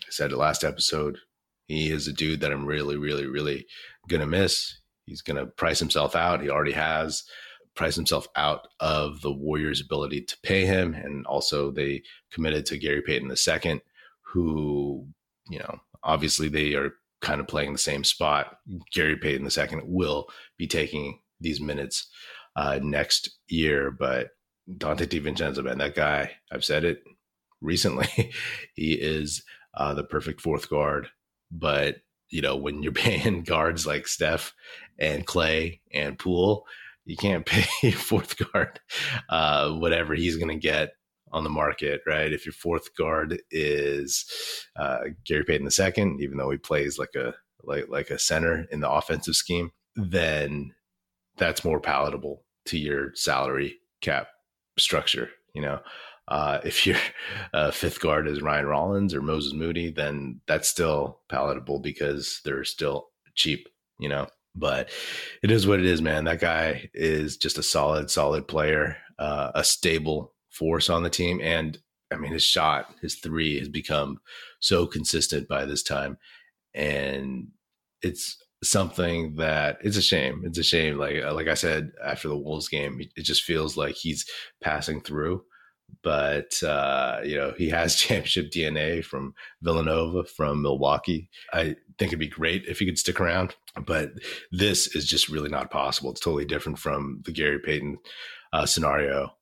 I 0.00 0.10
said 0.10 0.32
it 0.32 0.36
last 0.36 0.64
episode. 0.64 1.18
He 1.66 1.90
is 1.90 2.08
a 2.08 2.12
dude 2.12 2.40
that 2.40 2.52
I'm 2.52 2.66
really, 2.66 2.96
really, 2.96 3.26
really 3.26 3.66
gonna 4.08 4.26
miss. 4.26 4.80
He's 5.06 5.22
gonna 5.22 5.46
price 5.46 5.78
himself 5.78 6.16
out. 6.16 6.42
He 6.42 6.50
already 6.50 6.72
has 6.72 7.22
price 7.74 7.96
himself 7.96 8.26
out 8.36 8.68
of 8.80 9.20
the 9.22 9.32
Warriors' 9.32 9.80
ability 9.80 10.22
to 10.22 10.36
pay 10.42 10.66
him. 10.66 10.94
And 10.94 11.26
also, 11.26 11.70
they 11.70 12.02
committed 12.30 12.66
to 12.66 12.78
Gary 12.78 13.02
Payton 13.02 13.30
II, 13.30 13.80
who, 14.20 15.06
you 15.48 15.58
know, 15.58 15.80
obviously 16.02 16.48
they 16.48 16.74
are 16.74 16.94
kind 17.20 17.40
of 17.40 17.48
playing 17.48 17.72
the 17.72 17.78
same 17.78 18.04
spot. 18.04 18.58
Gary 18.92 19.16
Payton 19.16 19.48
II 19.56 19.80
will 19.84 20.28
be 20.58 20.66
taking 20.66 21.20
these 21.40 21.60
minutes 21.60 22.08
uh, 22.56 22.78
next 22.82 23.38
year, 23.48 23.90
but 23.90 24.30
Donte 24.70 25.06
DiVincenzo, 25.06 25.64
man, 25.64 25.78
that 25.78 25.94
guy, 25.94 26.32
I've 26.50 26.64
said 26.64 26.84
it 26.84 27.02
recently, 27.60 28.32
he 28.74 28.92
is 28.92 29.42
uh, 29.74 29.94
the 29.94 30.04
perfect 30.04 30.40
fourth 30.40 30.68
guard. 30.68 31.08
But, 31.50 31.96
you 32.28 32.42
know, 32.42 32.56
when 32.56 32.82
you're 32.82 32.92
paying 32.92 33.42
guards 33.42 33.86
like 33.86 34.06
Steph 34.06 34.54
and 34.98 35.26
Clay 35.26 35.80
and 35.92 36.18
Poole, 36.18 36.66
you 37.04 37.16
can't 37.16 37.46
pay 37.46 37.90
fourth 37.90 38.36
guard 38.52 38.80
uh, 39.28 39.72
whatever 39.72 40.14
he's 40.14 40.36
going 40.36 40.48
to 40.48 40.68
get 40.68 40.90
on 41.32 41.44
the 41.44 41.50
market, 41.50 42.02
right? 42.06 42.32
If 42.32 42.44
your 42.44 42.52
fourth 42.52 42.94
guard 42.96 43.40
is 43.50 44.26
uh, 44.76 44.98
Gary 45.24 45.44
Payton 45.44 45.68
II, 45.78 46.16
even 46.22 46.36
though 46.36 46.50
he 46.50 46.58
plays 46.58 46.98
like 46.98 47.14
a 47.16 47.34
like 47.64 47.88
like 47.88 48.10
a 48.10 48.18
center 48.18 48.66
in 48.70 48.80
the 48.80 48.90
offensive 48.90 49.36
scheme, 49.36 49.70
then 49.96 50.74
that's 51.36 51.64
more 51.64 51.80
palatable 51.80 52.44
to 52.66 52.78
your 52.78 53.14
salary 53.14 53.78
cap 54.00 54.28
structure. 54.78 55.30
You 55.54 55.62
know, 55.62 55.80
uh, 56.28 56.58
if 56.64 56.86
your 56.86 56.96
uh, 57.54 57.70
fifth 57.70 58.00
guard 58.00 58.28
is 58.28 58.42
Ryan 58.42 58.66
Rollins 58.66 59.14
or 59.14 59.22
Moses 59.22 59.54
Moody, 59.54 59.90
then 59.90 60.40
that's 60.46 60.68
still 60.68 61.20
palatable 61.28 61.80
because 61.80 62.40
they're 62.44 62.64
still 62.64 63.08
cheap. 63.34 63.68
You 63.98 64.08
know, 64.08 64.26
but 64.54 64.90
it 65.42 65.50
is 65.50 65.66
what 65.66 65.80
it 65.80 65.86
is, 65.86 66.02
man. 66.02 66.24
That 66.24 66.40
guy 66.40 66.90
is 66.94 67.36
just 67.36 67.58
a 67.58 67.62
solid, 67.62 68.10
solid 68.10 68.46
player, 68.46 68.96
uh, 69.18 69.52
a 69.54 69.64
stable 69.64 70.34
force 70.50 70.90
on 70.90 71.02
the 71.02 71.10
team. 71.10 71.40
And 71.42 71.78
I 72.12 72.16
mean, 72.16 72.32
his 72.32 72.44
shot, 72.44 72.94
his 73.00 73.16
three 73.16 73.58
has 73.58 73.68
become 73.68 74.18
so 74.60 74.86
consistent 74.86 75.48
by 75.48 75.64
this 75.64 75.82
time. 75.82 76.18
And 76.74 77.48
it's 78.02 78.36
something 78.62 79.36
that 79.36 79.78
it's 79.82 79.96
a 79.96 80.02
shame. 80.02 80.42
It's 80.44 80.58
a 80.58 80.62
shame. 80.62 80.98
Like, 80.98 81.22
like 81.32 81.48
I 81.48 81.54
said, 81.54 81.92
after 82.04 82.28
the 82.28 82.36
Wolves 82.36 82.68
game, 82.68 83.00
it 83.16 83.22
just 83.22 83.42
feels 83.42 83.76
like 83.76 83.94
he's 83.94 84.26
passing 84.62 85.00
through 85.00 85.44
but 86.02 86.62
uh, 86.62 87.20
you 87.24 87.36
know 87.36 87.52
he 87.56 87.68
has 87.68 87.96
championship 87.96 88.50
DNA 88.50 89.04
from 89.04 89.34
Villanova, 89.62 90.24
from 90.24 90.62
Milwaukee. 90.62 91.28
I 91.52 91.76
think 91.98 92.08
it'd 92.10 92.18
be 92.18 92.28
great 92.28 92.64
if 92.66 92.78
he 92.78 92.86
could 92.86 92.98
stick 92.98 93.20
around, 93.20 93.54
but 93.86 94.12
this 94.50 94.94
is 94.94 95.06
just 95.06 95.28
really 95.28 95.48
not 95.48 95.70
possible. 95.70 96.10
It's 96.10 96.20
totally 96.20 96.44
different 96.44 96.78
from 96.78 97.22
the 97.24 97.32
Gary 97.32 97.58
Payton 97.58 97.98
uh, 98.52 98.66
scenario 98.66 99.34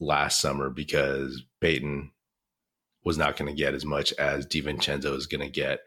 last 0.00 0.40
summer 0.40 0.70
because 0.70 1.42
Payton 1.60 2.10
was 3.04 3.18
not 3.18 3.36
going 3.36 3.50
to 3.50 3.56
get 3.56 3.74
as 3.74 3.84
much 3.84 4.12
as 4.14 4.46
DiVincenzo 4.46 5.16
is 5.16 5.26
going 5.26 5.40
to 5.40 5.50
get, 5.50 5.80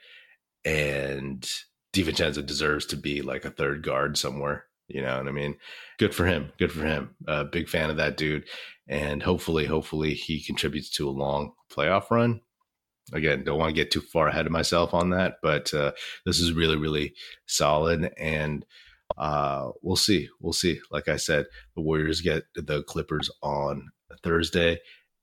and 0.66 1.48
DiVincenzo 1.94 2.46
deserves 2.46 2.86
to 2.88 2.96
be 2.96 3.22
like 3.22 3.46
a 3.46 3.52
third 3.52 3.84
guard 3.84 4.18
somewhere. 4.18 4.66
You 4.88 5.02
know 5.02 5.17
what 5.17 5.28
I 5.28 5.32
mean? 5.32 5.56
Good 6.00 6.13
for 6.13 6.26
him. 6.26 6.52
Good 6.60 6.72
for 6.72 6.86
him. 6.86 7.15
Uh, 7.28 7.46
big 7.46 7.70
fan 7.70 7.89
of 7.89 7.98
that 7.98 8.17
dude 8.17 8.46
and 8.91 9.24
hopefully, 9.24 9.65
hopefully 9.65 10.13
he 10.13 10.44
contributes 10.44 10.89
to 10.89 11.08
a 11.08 11.12
long 11.12 11.54
playoff 11.72 12.12
run. 12.12 12.41
Again, 13.13 13.46
don't 13.46 13.58
want 13.58 13.70
to 13.70 13.82
get 13.82 13.89
too 13.89 14.02
far 14.02 14.28
ahead 14.28 14.46
of 14.46 14.52
myself 14.52 14.94
on 14.94 15.12
that, 15.12 15.38
but 15.41 15.74
uh, 15.74 15.94
this 16.26 16.39
is 16.39 16.52
really, 16.52 16.76
really 16.76 17.13
solid, 17.46 18.12
and 18.17 18.65
uh, 19.17 19.70
we'll 19.82 19.96
see. 19.96 20.28
We'll 20.41 20.54
see. 20.54 20.80
Like 20.91 21.08
I 21.08 21.15
said, 21.15 21.46
the 21.76 21.82
Warriors 21.82 22.20
get 22.20 22.44
the 22.54 22.84
Clippers 22.84 23.30
on 23.41 23.89
Thursday, 24.24 24.80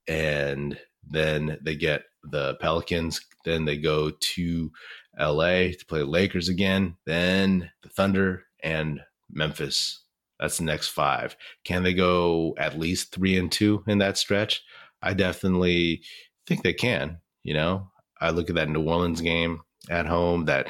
and 0.07 0.79
then 1.07 1.59
they 1.63 1.77
get 1.77 2.05
the 2.25 2.55
Pelicans. 2.57 3.21
Then 3.45 3.67
they 3.67 3.77
go 3.77 4.11
to 4.11 4.71
LA 5.19 5.73
to 5.73 5.85
play 5.87 6.03
Lakers 6.03 6.49
again. 6.49 6.97
Then 7.05 7.71
the 7.83 7.91
Thunder 7.91 8.45
and 8.63 9.01
Memphis 9.31 10.03
that's 10.39 10.59
the 10.59 10.65
next 10.65 10.89
five. 10.89 11.37
Can 11.65 11.83
they 11.83 11.95
go 11.95 12.55
at 12.59 12.79
least 12.79 13.13
three 13.13 13.37
and 13.37 13.51
two 13.51 13.83
in 13.87 13.99
that 13.99 14.19
stretch? 14.19 14.63
I 15.03 15.15
definitely 15.15 16.03
think 16.47 16.63
they 16.63 16.73
can. 16.73 17.19
You 17.43 17.55
know, 17.55 17.91
I 18.21 18.31
look 18.31 18.49
at 18.49 18.57
that 18.57 18.69
New 18.69 18.89
Orleans 18.89 19.21
game 19.21 19.61
at 19.91 20.07
home, 20.07 20.45
that 20.45 20.69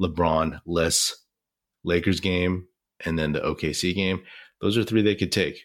LeBron 0.00 0.60
less 0.66 1.14
Lakers 1.84 2.20
game, 2.20 2.66
and 3.04 3.18
then 3.18 3.32
the 3.32 3.40
OKC 3.40 3.94
game. 3.94 4.22
Those 4.60 4.76
are 4.76 4.84
three 4.84 5.02
they 5.02 5.14
could 5.14 5.32
take 5.32 5.64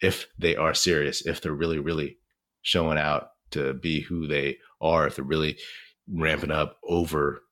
if 0.00 0.26
they 0.38 0.56
are 0.56 0.74
serious, 0.74 1.24
if 1.26 1.40
they're 1.40 1.52
really, 1.52 1.78
really 1.78 2.18
showing 2.62 2.98
out 2.98 3.28
to 3.52 3.74
be 3.74 4.00
who 4.00 4.26
they 4.26 4.58
are, 4.80 5.06
if 5.06 5.16
they're 5.16 5.24
really 5.24 5.58
ramping 6.08 6.50
up 6.50 6.78
over 6.88 7.42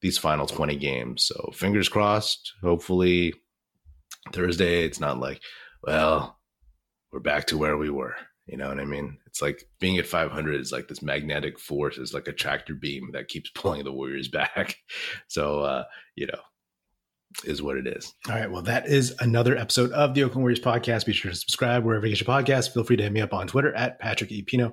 these 0.00 0.18
final 0.18 0.46
20 0.46 0.76
games. 0.76 1.24
So 1.24 1.50
fingers 1.54 1.88
crossed. 1.88 2.52
Hopefully 2.62 3.34
Thursday, 4.32 4.84
it's 4.84 5.00
not 5.00 5.18
like, 5.18 5.40
well, 5.82 6.38
we're 7.12 7.20
back 7.20 7.46
to 7.48 7.58
where 7.58 7.76
we 7.76 7.90
were. 7.90 8.14
You 8.46 8.56
know 8.56 8.68
what 8.68 8.80
I 8.80 8.84
mean? 8.84 9.18
It's 9.26 9.42
like 9.42 9.68
being 9.78 9.98
at 9.98 10.06
500 10.06 10.58
is 10.58 10.72
like 10.72 10.88
this 10.88 11.02
magnetic 11.02 11.58
force, 11.58 11.98
is 11.98 12.14
like 12.14 12.28
a 12.28 12.32
tractor 12.32 12.74
beam 12.74 13.10
that 13.12 13.28
keeps 13.28 13.50
pulling 13.54 13.84
the 13.84 13.92
Warriors 13.92 14.28
back. 14.28 14.76
So, 15.28 15.60
uh, 15.60 15.84
you 16.16 16.26
know, 16.26 16.40
is 17.44 17.62
what 17.62 17.76
it 17.76 17.86
is. 17.86 18.14
All 18.28 18.34
right. 18.34 18.50
Well, 18.50 18.62
that 18.62 18.86
is 18.86 19.14
another 19.20 19.56
episode 19.56 19.92
of 19.92 20.14
the 20.14 20.24
Oakland 20.24 20.42
Warriors 20.42 20.60
podcast. 20.60 21.04
Be 21.04 21.12
sure 21.12 21.30
to 21.30 21.36
subscribe 21.36 21.84
wherever 21.84 22.06
you 22.06 22.16
get 22.16 22.26
your 22.26 22.34
podcast. 22.34 22.72
Feel 22.72 22.84
free 22.84 22.96
to 22.96 23.02
hit 23.02 23.12
me 23.12 23.20
up 23.20 23.34
on 23.34 23.46
Twitter 23.46 23.74
at 23.74 23.98
Patrick 23.98 24.32
E. 24.32 24.42
Pino 24.42 24.72